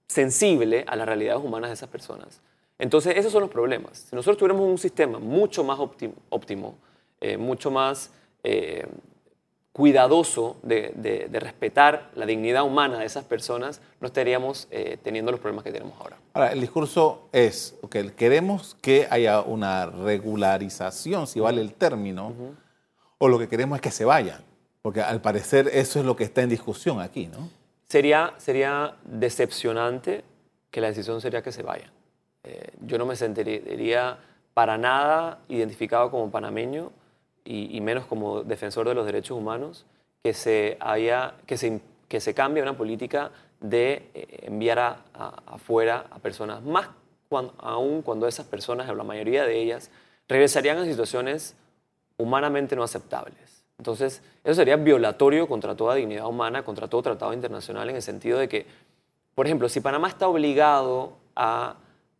sensible 0.06 0.84
a 0.86 0.94
las 0.94 1.06
realidades 1.06 1.42
humanas 1.42 1.70
de 1.70 1.74
esas 1.74 1.88
personas. 1.88 2.40
Entonces, 2.84 3.16
esos 3.16 3.32
son 3.32 3.40
los 3.40 3.50
problemas. 3.50 4.08
Si 4.10 4.14
nosotros 4.14 4.36
tuviéramos 4.36 4.68
un 4.68 4.76
sistema 4.76 5.18
mucho 5.18 5.64
más 5.64 5.78
óptimo, 6.28 6.74
eh, 7.18 7.38
mucho 7.38 7.70
más 7.70 8.10
eh, 8.42 8.86
cuidadoso 9.72 10.58
de, 10.62 11.30
respetar 11.32 12.10
la 12.14 12.26
dignidad 12.26 12.62
humana 12.62 12.98
de 12.98 13.06
esas 13.06 13.24
personas, 13.24 13.80
no 14.02 14.08
estaríamos 14.08 14.68
eh, 14.70 14.98
teniendo 15.02 15.32
los 15.32 15.40
problemas 15.40 15.64
que 15.64 15.72
tenemos 15.72 15.98
ahora. 15.98 16.18
Ahora, 16.34 16.52
el 16.52 16.60
discurso 16.60 17.30
es 17.32 17.74
que 17.90 18.12
queremos 18.12 18.76
que 18.82 19.06
haya 19.08 19.40
una 19.40 19.86
regularización, 19.86 21.26
si 21.26 21.40
vale 21.40 21.62
el 21.62 21.72
término, 21.72 22.34
o 23.16 23.28
lo 23.28 23.38
que 23.38 23.48
queremos 23.48 23.76
es 23.76 23.82
que 23.82 23.92
se 23.92 24.04
vayan, 24.04 24.44
porque 24.82 25.00
al 25.00 25.22
parecer 25.22 25.70
eso 25.72 26.00
es 26.00 26.04
lo 26.04 26.16
que 26.16 26.24
está 26.24 26.42
en 26.42 26.50
discusión 26.50 27.00
aquí, 27.00 27.28
¿no? 27.28 27.48
Sería, 27.88 28.34
sería 28.36 28.96
decepcionante 29.04 30.22
que 30.70 30.82
la 30.82 30.88
decisión 30.88 31.22
sería 31.22 31.40
que 31.40 31.50
se 31.50 31.62
vayan. 31.62 31.93
Eh, 32.44 32.70
yo 32.82 32.98
no 32.98 33.06
me 33.06 33.16
sentiría 33.16 34.18
para 34.52 34.78
nada 34.78 35.40
identificado 35.48 36.10
como 36.10 36.30
panameño 36.30 36.92
y, 37.44 37.80
menos 37.82 38.06
como 38.06 38.42
defensor 38.42 38.88
de 38.88 38.94
los 38.94 39.04
derechos 39.04 39.36
humanos 39.36 39.84
que 40.22 40.32
se, 40.32 40.78
haya, 40.80 41.34
que 41.46 41.58
se, 41.58 41.82
que 42.08 42.20
se 42.20 42.32
cambie 42.32 42.62
una 42.62 42.76
política 42.76 43.32
de 43.60 44.08
eh, 44.14 44.46
enviar 44.46 45.02
afuera 45.46 46.06
a 46.10 46.18
personas, 46.18 46.62
más 46.62 46.88
aún 47.58 48.02
cuando 48.02 48.28
esas 48.28 48.46
personas, 48.46 48.88
o 48.88 48.94
la 48.94 49.04
mayoría 49.04 49.44
de 49.44 49.60
ellas, 49.60 49.90
regresarían 50.28 50.78
a 50.78 50.84
situaciones 50.84 51.56
humanamente 52.16 52.76
no 52.76 52.82
aceptables. 52.82 53.64
Entonces, 53.78 54.22
eso 54.44 54.54
sería 54.54 54.76
violatorio 54.76 55.48
contra 55.48 55.74
toda 55.74 55.96
dignidad 55.96 56.26
humana, 56.26 56.62
contra 56.62 56.88
todo 56.88 57.02
tratado 57.02 57.32
internacional, 57.32 57.90
en 57.90 57.96
el 57.96 58.02
sentido 58.02 58.38
de 58.38 58.48
que, 58.48 58.66
por 59.34 59.46
ejemplo, 59.46 59.68
si 59.68 59.80
Panamá 59.80 60.08
está 60.08 60.28
obligado 60.28 61.14
a 61.34 61.76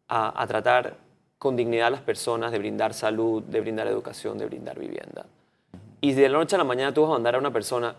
a, 0.09 0.47
tratar 0.47 0.97
con 1.39 1.57
dignidad 1.57 1.89
a 1.89 1.91
las 1.91 2.01
personas, 2.01 2.53
de 2.53 2.59
brindar 2.59 2.95
salud, 2.95 3.43
de 3.43 3.61
brindar 3.61 3.87
educación, 3.87 4.39
de 4.39 4.47
brindar 4.47 4.79
vivienda. 4.79 5.27
Y 6.01 6.13
de 6.13 6.29
la 6.29 6.39
noche 6.39 6.57
a 6.57 6.59
la 6.59 6.65
mañana 6.65 6.93
tú 6.93 7.03
vas 7.03 7.11
a 7.11 7.15
mandar 7.15 7.35
a 7.35 7.39
una 7.39 7.53
persona 7.53 7.97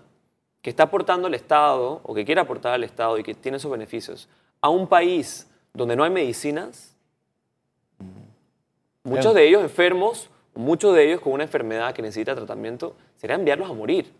que 0.61 0.69
está 0.69 0.83
aportando 0.83 1.27
al 1.27 1.33
Estado 1.33 2.01
o 2.03 2.13
que 2.13 2.25
quiere 2.25 2.41
aportar 2.41 2.73
al 2.73 2.83
Estado 2.83 3.17
y 3.17 3.23
que 3.23 3.33
tiene 3.33 3.57
esos 3.57 3.71
beneficios 3.71 4.27
a 4.61 4.69
un 4.69 4.87
país 4.87 5.47
donde 5.73 5.95
no 5.95 6.03
hay 6.03 6.09
medicinas, 6.09 6.95
muchos 9.03 9.33
de 9.33 9.47
ellos 9.47 9.61
enfermos, 9.61 10.29
muchos 10.55 10.95
de 10.95 11.05
ellos 11.05 11.21
con 11.21 11.33
una 11.33 11.43
enfermedad 11.43 11.93
que 11.93 12.01
necesita 12.01 12.35
tratamiento, 12.35 12.95
sería 13.17 13.35
enviarlos 13.35 13.69
a 13.69 13.73
morir. 13.73 14.11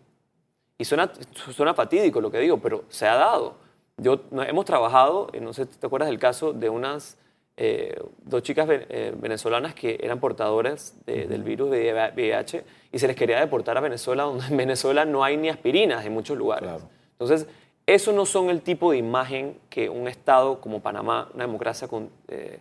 Y 0.78 0.84
suena, 0.84 1.10
suena 1.34 1.74
fatídico 1.74 2.20
lo 2.20 2.30
que 2.30 2.38
digo, 2.38 2.58
pero 2.58 2.84
se 2.88 3.06
ha 3.08 3.16
dado. 3.16 3.54
Yo, 3.96 4.20
hemos 4.46 4.66
trabajado, 4.66 5.28
no 5.40 5.52
sé 5.52 5.64
si 5.64 5.78
te 5.78 5.86
acuerdas 5.86 6.10
del 6.10 6.18
caso 6.18 6.52
de 6.52 6.68
unas 6.68 7.18
eh, 7.56 7.98
dos 8.22 8.42
chicas 8.42 8.68
eh, 8.70 9.14
venezolanas 9.16 9.74
que 9.74 9.98
eran 10.02 10.20
portadoras 10.20 10.94
del 11.06 11.42
virus 11.42 11.70
de 11.70 12.10
VIH 12.14 12.64
y 12.92 12.98
se 12.98 13.06
les 13.06 13.16
quería 13.16 13.40
deportar 13.40 13.78
a 13.78 13.80
Venezuela, 13.80 14.24
donde 14.24 14.46
en 14.46 14.56
Venezuela 14.56 15.04
no 15.04 15.24
hay 15.24 15.36
ni 15.36 15.48
aspirinas 15.48 16.04
en 16.04 16.12
muchos 16.12 16.36
lugares. 16.36 16.70
Entonces, 17.12 17.46
eso 17.86 18.12
no 18.12 18.26
son 18.26 18.50
el 18.50 18.62
tipo 18.62 18.90
de 18.90 18.98
imagen 18.98 19.58
que 19.70 19.88
un 19.88 20.08
Estado 20.08 20.60
como 20.60 20.80
Panamá, 20.80 21.30
una 21.34 21.44
democracia 21.44 21.88
eh, 22.28 22.58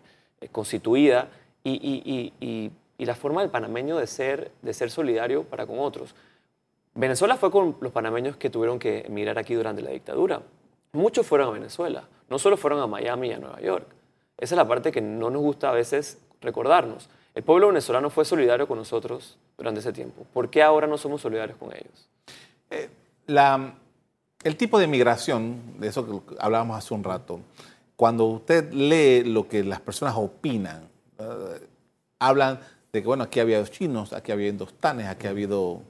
constituida, 0.51 1.29
y, 1.63 2.31
y, 2.39 2.71
la 2.99 3.15
forma 3.15 3.41
del 3.41 3.49
panameño 3.49 3.97
de 3.97 4.05
ser, 4.05 4.51
de 4.61 4.73
ser 4.73 4.91
solidario 4.91 5.43
para 5.43 5.65
con 5.65 5.79
otros. 5.79 6.15
Venezuela 6.93 7.37
fue 7.37 7.49
con 7.51 7.75
los 7.81 7.91
panameños 7.91 8.37
que 8.37 8.51
tuvieron 8.51 8.77
que 8.77 8.99
emigrar 8.99 9.37
aquí 9.39 9.55
durante 9.55 9.81
la 9.81 9.89
dictadura. 9.89 10.41
Muchos 10.93 11.25
fueron 11.25 11.49
a 11.49 11.51
Venezuela, 11.51 12.07
no 12.29 12.39
solo 12.39 12.55
fueron 12.55 12.79
a 12.79 12.87
Miami 12.87 13.29
y 13.29 13.33
a 13.33 13.39
Nueva 13.39 13.59
York. 13.61 13.87
Esa 14.37 14.55
es 14.55 14.57
la 14.57 14.67
parte 14.67 14.91
que 14.91 15.01
no 15.01 15.29
nos 15.29 15.41
gusta 15.41 15.69
a 15.69 15.73
veces 15.73 16.17
recordarnos. 16.41 17.09
El 17.33 17.43
pueblo 17.43 17.67
venezolano 17.67 18.09
fue 18.09 18.25
solidario 18.25 18.67
con 18.67 18.77
nosotros 18.77 19.37
durante 19.57 19.79
ese 19.79 19.93
tiempo. 19.93 20.25
¿Por 20.33 20.49
qué 20.49 20.63
ahora 20.63 20.87
no 20.87 20.97
somos 20.97 21.21
solidarios 21.21 21.57
con 21.57 21.73
ellos? 21.73 22.09
Eh, 22.69 22.89
el 24.43 24.57
tipo 24.57 24.79
de 24.79 24.87
migración, 24.87 25.79
de 25.79 25.87
eso 25.87 26.05
que 26.05 26.35
hablábamos 26.39 26.77
hace 26.77 26.93
un 26.93 27.03
rato, 27.03 27.39
cuando 27.95 28.25
usted 28.25 28.71
lee 28.71 29.23
lo 29.23 29.47
que 29.47 29.63
las 29.63 29.81
personas 29.81 30.15
opinan, 30.17 30.87
eh, 31.17 31.67
hablan 32.19 32.59
de 32.91 33.01
que, 33.01 33.07
bueno, 33.07 33.23
aquí 33.23 33.39
había 33.39 33.63
chinos, 33.65 34.13
aquí 34.13 34.31
había 34.31 34.49
indostanes, 34.49 35.07
aquí 35.07 35.27
ha 35.27 35.31
habido 35.31 35.81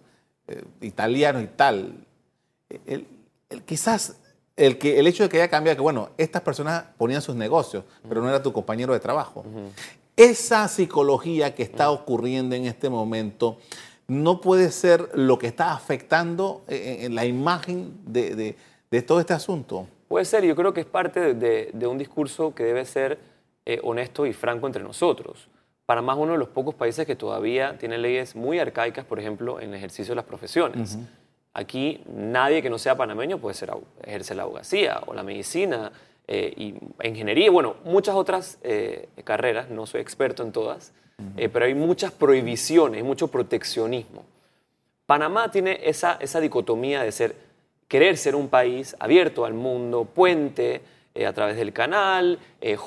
eh, 0.48 0.64
italianos 0.82 1.44
y 1.44 1.48
tal. 1.48 2.06
quizás 3.66 4.20
el, 4.57 4.77
que, 4.77 5.00
el 5.00 5.07
hecho 5.07 5.24
de 5.24 5.29
que 5.29 5.38
haya 5.38 5.50
cambiado, 5.50 5.75
que 5.75 5.81
bueno, 5.81 6.09
estas 6.17 6.41
personas 6.41 6.85
ponían 6.97 7.21
sus 7.21 7.35
negocios, 7.35 7.83
pero 8.07 8.21
no 8.21 8.29
era 8.29 8.41
tu 8.41 8.53
compañero 8.53 8.93
de 8.93 9.00
trabajo. 9.00 9.45
Esa 10.15 10.67
psicología 10.67 11.53
que 11.55 11.63
está 11.63 11.91
ocurriendo 11.91 12.55
en 12.55 12.65
este 12.65 12.89
momento 12.89 13.57
no 14.07 14.39
puede 14.39 14.71
ser 14.71 15.09
lo 15.13 15.38
que 15.39 15.47
está 15.47 15.74
afectando 15.74 16.63
eh, 16.67 17.00
en, 17.01 17.15
la 17.15 17.25
imagen 17.25 17.93
de, 18.05 18.55
todo 19.05 19.19
este 19.19 19.33
asunto. 19.33 19.88
Puede 20.07 20.25
ser, 20.25 20.45
yo 20.45 20.55
creo 20.55 20.74
que 20.74 20.81
es 20.81 20.85
parte 20.85 21.33
de, 21.33 21.88
un 21.88 21.97
discurso 21.97 22.53
que 22.55 22.63
debe 22.63 22.85
ser 22.85 23.19
eh, 23.65 23.79
honesto 23.83 24.25
y 24.25 24.31
franco 24.31 24.67
entre 24.67 24.83
nosotros. 24.83 25.50
Para 25.85 26.01
más 26.01 26.17
uno 26.17 26.31
de 26.31 26.38
los 26.38 26.47
pocos 26.47 26.74
países 26.75 27.05
que 27.05 27.15
todavía 27.15 27.77
tiene 27.77 27.97
leyes 27.97 28.35
muy 28.35 28.57
arcaicas, 28.57 29.05
por 29.05 29.19
ejemplo, 29.19 29.59
en 29.59 29.69
el 29.69 29.75
ejercicio 29.75 30.13
de 30.13 30.15
las 30.15 30.25
profesiones. 30.25 30.97
Aquí 31.57 32.01
nadie 32.13 32.62
que 32.62 32.69
no 32.69 32.77
sea 32.77 32.97
panameño 32.97 33.38
puede 33.38 33.55
ser, 33.55 33.71
ejercer 34.03 34.35
la 34.35 34.43
abogacía 34.43 35.01
o 35.05 35.13
la 35.13 35.24
medicina 35.24 35.89
eh, 36.27 36.53
y 36.57 36.75
ingeniería, 37.07 37.50
bueno, 37.50 37.77
muchas 37.85 38.13
otras 38.13 38.57
eh, 38.62 39.07
carreras, 39.24 39.69
no 39.69 39.85
soy 39.85 40.01
experto 40.01 40.43
en 40.43 40.51
todas, 40.51 40.91
eh, 41.38 41.47
pero 41.47 41.63
hay 41.63 41.74
muchas 41.74 42.12
prohibiciones, 42.12 43.05
mucho 43.05 43.29
proteccionismo. 43.29 44.25
Panamá 45.05 45.50
tiene 45.50 45.79
esa, 45.83 46.17
esa 46.19 46.41
dicotomía 46.41 47.01
de 47.03 47.13
ser, 47.13 47.38
querer 47.88 48.17
ser 48.17 48.35
un 48.35 48.50
país 48.50 48.93
abierto 49.00 49.45
al 49.45 49.53
mundo, 49.53 50.03
puente 50.03 50.81
a 51.25 51.31
través 51.31 51.55
del 51.55 51.71
canal, 51.71 52.38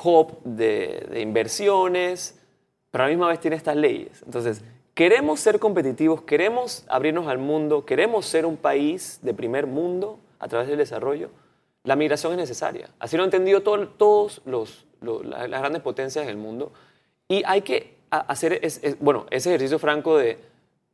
hub 0.05 0.43
de, 0.45 1.07
de 1.11 1.23
inversiones, 1.23 2.39
pero 2.91 3.05
a 3.05 3.07
la 3.07 3.13
misma 3.13 3.29
vez 3.29 3.41
tiene 3.41 3.57
estas 3.57 3.77
leyes. 3.77 4.23
Entonces, 4.27 4.63
queremos 4.99 5.39
ser 5.39 5.61
competitivos, 5.61 6.23
queremos 6.23 6.85
abrirnos 6.89 7.29
al 7.29 7.39
mundo, 7.39 7.87
queremos 7.87 8.27
ser 8.27 8.45
un 8.45 8.57
país 8.57 9.21
de 9.23 9.33
primer 9.33 9.69
mundo 9.69 10.19
a 10.41 10.49
través 10.49 10.67
del 10.67 10.79
desarrollo, 10.79 11.31
la 11.85 11.95
migración 11.95 12.33
es 12.33 12.39
necesaria. 12.39 12.91
Así 12.99 13.17
lo 13.17 13.23
han 13.23 13.29
entendido 13.29 13.63
todos 13.63 13.97
todos 13.97 14.43
los, 14.45 14.87
las 15.01 15.61
grandes 15.61 15.83
potencias 15.83 16.27
del 16.27 16.37
mundo. 16.37 16.73
Y 17.29 17.45
hay 17.47 17.63
que 17.63 17.95
hacer 18.11 18.61
bueno, 18.99 19.27
ese 19.31 19.51
ejercicio 19.51 19.79
franco 19.79 20.19
de 20.19 20.41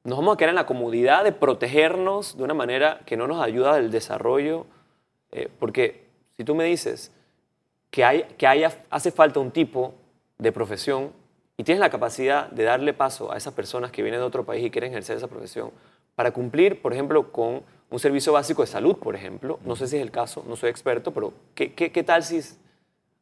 nos 0.02 0.18
vamos 0.18 0.34
a 0.34 0.37
quedar 0.37 0.50
en 0.50 0.56
la 0.56 0.66
comodidad 0.66 1.25
de 1.25 1.32
protegernos 1.32 2.37
de 2.37 2.44
una 2.44 2.52
manera 2.52 3.00
que 3.06 3.16
no 3.16 3.26
nos 3.26 3.42
ayuda 3.42 3.73
al 3.73 3.90
desarrollo. 3.90 4.66
Eh, 5.32 5.49
porque 5.58 6.04
si 6.37 6.44
tú 6.44 6.54
me 6.54 6.64
dices 6.64 7.11
que, 7.90 8.04
hay, 8.04 8.25
que 8.37 8.46
haya, 8.46 8.84
hace 8.90 9.11
falta 9.11 9.40
un 9.40 9.50
tipo 9.50 9.94
de 10.37 10.52
profesión 10.52 11.23
y 11.56 11.64
tienes 11.64 11.80
la 11.80 11.90
capacidad 11.90 12.50
de 12.50 12.64
darle 12.64 12.92
paso 12.92 13.32
a 13.32 13.37
esas 13.37 13.54
personas 13.54 13.92
que 13.92 14.02
vienen 14.02 14.20
de 14.20 14.26
otro 14.26 14.44
país 14.44 14.64
y 14.64 14.70
quieren 14.70 14.90
ejercer 14.90 15.16
esa 15.16 15.28
profesión 15.28 15.70
para 16.16 16.32
cumplir, 16.32 16.80
por 16.82 16.92
ejemplo, 16.92 17.30
con 17.32 17.62
un 17.90 17.99
servicio 17.99 18.32
básico 18.32 18.62
de 18.62 18.66
salud, 18.66 18.96
por 18.96 19.14
ejemplo. 19.14 19.58
No 19.64 19.76
sé 19.76 19.87
si 19.87 19.96
es 19.96 20.02
el 20.02 20.11
caso, 20.11 20.44
no 20.49 20.56
soy 20.56 20.70
experto, 20.70 21.12
pero 21.12 21.32
¿qué, 21.54 21.73
qué, 21.73 22.02
tal 22.02 22.25
si 22.25 22.38
es... 22.38 22.58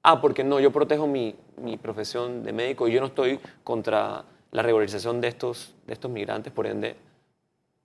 Ah, 0.02 0.20
porque 0.20 0.44
no, 0.44 0.60
yo 0.60 0.72
protejo 0.72 1.06
mi, 1.06 1.36
mi, 1.58 1.76
profesión 1.76 2.42
de 2.42 2.52
médico 2.52 2.88
y 2.88 2.92
yo 2.92 3.00
no 3.00 3.06
estoy 3.06 3.38
contra 3.62 4.24
la 4.50 4.62
regularización 4.62 5.20
de 5.20 5.28
estos, 5.28 5.74
de 5.86 5.92
estos 5.92 6.10
migrantes, 6.10 6.52
por 6.52 6.66
ende, 6.66 6.96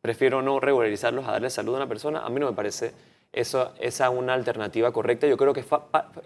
prefiero 0.02 0.42
no 0.42 0.60
regularizarlos 0.60 1.28
a 1.28 1.32
darle 1.34 1.50
salud 1.50 1.74
a 1.74 1.78
una 1.78 1.88
persona. 1.88 2.26
A 2.26 2.30
mí 2.30 2.40
no 2.40 2.48
me 2.48 2.54
parece 2.54 2.94
eso, 3.34 3.74
esa 3.80 4.10
una 4.10 4.34
alternativa 4.34 4.92
correcta. 4.92 5.28
Yo 5.28 5.38
creo 5.38 5.54
que 5.54 5.64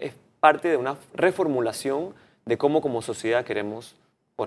es 0.00 0.12
parte 0.40 0.68
de 0.68 0.76
una 0.76 0.96
reformulación 1.14 2.14
de 2.46 2.56
cómo 2.56 2.80
como 2.80 3.02
sociedad 3.02 3.44
queremos 3.44 3.94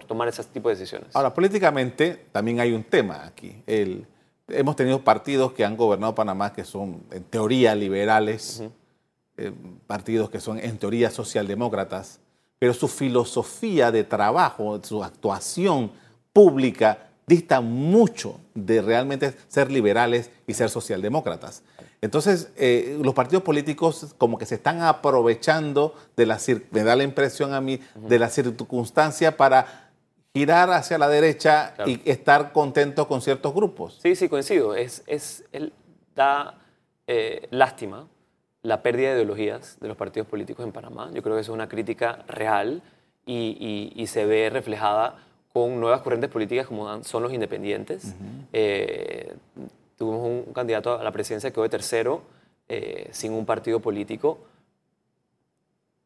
tomar 0.07 0.27
ese 0.27 0.43
tipo 0.43 0.69
de 0.69 0.75
decisiones. 0.75 1.15
Ahora, 1.15 1.33
políticamente 1.33 2.25
también 2.31 2.59
hay 2.59 2.73
un 2.73 2.83
tema 2.83 3.25
aquí. 3.25 3.63
El, 3.65 4.05
hemos 4.47 4.75
tenido 4.75 5.01
partidos 5.03 5.53
que 5.53 5.63
han 5.63 5.77
gobernado 5.77 6.13
Panamá 6.13 6.53
que 6.53 6.63
son 6.63 7.03
en 7.11 7.23
teoría 7.23 7.75
liberales, 7.75 8.63
eh, 9.37 9.51
partidos 9.87 10.29
que 10.29 10.39
son 10.39 10.59
en 10.59 10.77
teoría 10.77 11.09
socialdemócratas, 11.09 12.19
pero 12.59 12.73
su 12.73 12.87
filosofía 12.87 13.91
de 13.91 14.03
trabajo, 14.03 14.79
su 14.83 15.03
actuación 15.03 15.91
pública 16.33 17.09
dista 17.27 17.61
mucho 17.61 18.39
de 18.53 18.81
realmente 18.81 19.33
ser 19.47 19.71
liberales 19.71 20.29
y 20.47 20.53
ser 20.53 20.69
socialdemócratas. 20.69 21.63
Entonces, 22.05 22.51
eh, 22.55 22.99
los 23.01 23.15
partidos 23.15 23.43
políticos 23.43 24.13
como 24.19 24.37
que 24.37 24.45
se 24.45 24.55
están 24.55 24.81
aprovechando 24.83 25.95
de 26.15 26.27
la, 26.27 26.39
me 26.69 26.83
da 26.83 26.95
la 26.95 27.03
impresión 27.03 27.53
a 27.53 27.61
mí, 27.61 27.79
de 27.95 28.19
la 28.19 28.29
circunstancia 28.29 29.35
para 29.35 29.89
girar 30.31 30.69
hacia 30.69 30.99
la 30.99 31.09
derecha 31.09 31.73
y 31.87 31.99
estar 32.05 32.51
contentos 32.51 33.07
con 33.07 33.21
ciertos 33.21 33.55
grupos. 33.55 33.97
Sí, 34.03 34.15
sí, 34.15 34.29
coincido. 34.29 34.75
Es, 34.75 35.01
es 35.07 35.43
da 36.15 36.59
eh, 37.07 37.47
lástima 37.49 38.07
la 38.61 38.83
pérdida 38.83 39.09
de 39.09 39.15
ideologías 39.15 39.77
de 39.79 39.87
los 39.87 39.97
partidos 39.97 40.27
políticos 40.27 40.63
en 40.63 40.71
Panamá. 40.71 41.09
Yo 41.11 41.23
creo 41.23 41.35
que 41.35 41.41
eso 41.41 41.53
es 41.53 41.55
una 41.55 41.67
crítica 41.67 42.23
real 42.27 42.83
y, 43.25 44.05
se 44.07 44.25
ve 44.25 44.51
reflejada 44.51 45.17
con 45.51 45.79
nuevas 45.79 46.01
corrientes 46.01 46.29
políticas 46.29 46.67
como 46.67 47.03
son 47.03 47.23
los 47.23 47.33
independientes. 47.33 48.13
Eh, 48.53 49.35
tuvimos 49.97 50.25
un, 50.25 50.53
candidato 50.53 50.99
a 50.99 51.03
la 51.03 51.11
presidencia 51.11 51.49
que 51.49 51.55
quedó 51.55 51.63
de 51.63 51.69
tercero 51.69 52.21
eh, 52.67 53.09
sin 53.11 53.33
un 53.33 53.45
partido 53.45 53.79
político. 53.79 54.39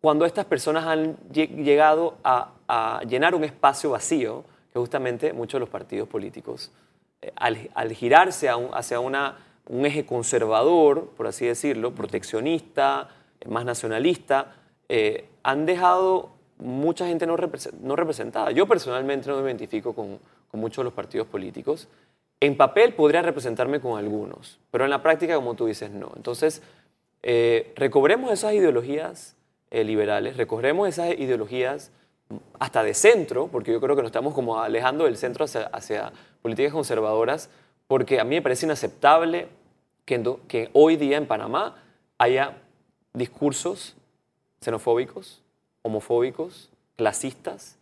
Cuando 0.01 0.25
estas 0.25 0.46
personas 0.46 0.86
han 0.86 1.17
llegado 1.31 2.17
a, 2.24 3.01
llenar 3.08 3.36
un 3.36 3.43
espacio 3.43 3.89
vacío, 3.89 4.43
que 4.72 4.79
justamente 4.79 5.34
muchos 5.34 5.53
de 5.53 5.62
los 5.62 5.69
partidos 5.69 6.08
políticos, 6.08 6.72
eh, 7.22 7.34
al, 7.36 7.93
girarse 7.93 8.50
hacia 8.50 9.00
una 9.00 9.38
un 9.69 9.86
eje 9.86 10.05
conservador, 10.05 11.10
por 11.15 11.27
así 11.27 11.46
decirlo, 11.46 11.93
proteccionista, 11.93 13.08
más 13.48 13.63
nacionalista, 13.63 14.55
eh, 14.89 15.29
han 15.43 15.65
dejado 15.65 16.31
mucha 16.58 17.08
gente 17.08 17.25
no, 17.27 17.38
representada. 17.38 18.51
Yo 18.51 18.67
personalmente 18.67 19.29
no 19.29 19.39
me 19.41 19.50
identifico 19.50 19.93
con, 19.93 20.19
muchos 20.51 20.77
de 20.77 20.86
los 20.86 20.93
partidos 20.93 21.27
políticos. 21.27 21.88
En 22.41 22.55
papel 22.55 22.93
podría 22.93 23.22
representarme 23.22 23.81
con 23.81 23.98
algunos, 23.98 24.60
pero 24.72 24.86
en 24.86 24.89
la 24.89 25.03
práctica, 25.03 25.36
como 25.36 25.55
tú 25.55 25.65
dices, 25.65 25.91
no. 25.91 26.12
Entonces, 26.15 26.62
eh, 27.22 27.74
recobremos 27.75 28.31
esas 28.31 28.53
ideologías 28.53 29.36
eh, 29.72 29.84
liberales, 29.84 30.38
recobremos 30.38 30.88
esas 30.88 31.12
ideologías 31.12 31.91
hasta 32.60 32.84
de 32.84 32.93
centro, 32.93 33.48
porque 33.48 33.72
yo 33.72 33.81
creo 33.81 33.96
que 33.96 34.03
nos 34.03 34.10
estamos 34.10 34.34
como 34.34 34.60
alejando 34.60 35.05
del 35.05 35.17
centro 35.17 35.46
hacia, 35.46 35.63
hacia 35.67 36.13
políticas 36.41 36.72
conservadoras, 36.72 37.50
porque 37.88 38.19
a 38.19 38.24
mí 38.24 38.36
me 38.36 38.41
parece 38.41 38.65
inaceptable 38.67 39.48
que, 40.48 40.69
hoy 40.74 40.96
día 40.96 41.17
en 41.17 41.27
Panamá 41.27 41.75
haya 42.17 42.58
discursos 43.13 43.96
xenofóbicos, 44.62 45.43
homofóbicos, 45.84 46.69
clasistas 46.96 47.77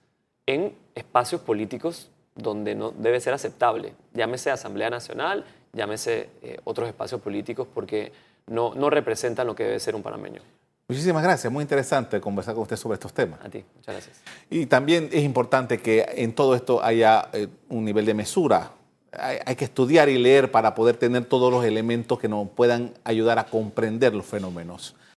en 0.45 0.75
espacios 0.93 1.41
políticos 1.41 2.09
donde 2.38 2.75
no 2.75 2.91
debe 2.91 3.20
ser 3.20 3.34
aceptable. 3.34 3.94
Llámese 4.13 4.51
Asamblea 4.51 4.89
Nacional, 4.89 5.46
llámese 5.74 6.29
eh, 6.41 6.60
otros 6.63 6.88
espacios 6.88 7.22
políticos 7.22 7.67
porque 7.74 8.12
no, 8.48 8.74
no 8.75 8.89
representan 8.89 9.48
lo 9.48 9.56
que 9.56 9.63
debe 9.63 9.79
ser 9.79 9.96
un 9.96 10.03
panameño. 10.03 10.41
Muchísimas 10.89 11.22
gracias, 11.22 11.51
muy 11.51 11.63
interesante 11.63 12.22
conversar 12.22 12.53
con 12.53 12.63
usted 12.63 12.77
sobre 12.77 12.94
estos 12.94 13.12
temas. 13.12 13.41
A 13.44 13.50
ti, 13.50 13.62
muchas 13.75 13.94
gracias. 13.94 14.22
Y 14.50 14.67
también 14.67 15.10
es 15.12 15.24
importante 15.24 15.79
que 15.79 16.06
en 16.15 16.34
todo 16.34 16.56
esto 16.56 16.82
haya 16.82 17.27
eh, 17.34 17.48
un 17.67 17.84
nivel 17.84 18.06
de 18.06 18.13
mesura, 18.13 18.72
hay, 19.12 19.55
que 19.55 19.66
estudiar 19.66 20.09
y 20.09 20.18
leer 20.18 20.51
para 20.51 20.75
poder 20.75 20.98
tener 20.98 21.25
todos 21.25 21.51
los 21.51 21.66
elementos 21.66 22.20
que 22.20 22.27
nos 22.27 22.48
puedan 22.50 22.94
ayudar 23.03 23.40
a 23.40 23.46
comprender 23.46 24.14
los 24.14 24.25
fenómenos. 24.25 24.96